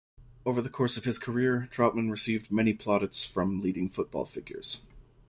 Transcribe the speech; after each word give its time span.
Over 0.47 0.63
the 0.63 0.69
course 0.71 0.97
of 0.97 1.03
his 1.03 1.19
career, 1.19 1.67
Trautmann 1.69 2.09
received 2.09 2.51
many 2.51 2.73
plaudits 2.73 3.23
from 3.23 3.61
leading 3.61 3.87
football 3.87 4.25
figures. 4.25 4.81